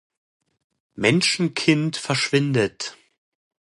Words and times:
Menschenkind 0.95 1.95
verschwindet. 1.95 2.97